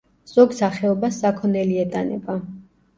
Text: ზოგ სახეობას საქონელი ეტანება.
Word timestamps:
ზოგ 0.29 0.55
სახეობას 0.61 1.21
საქონელი 1.27 1.81
ეტანება. 1.87 2.43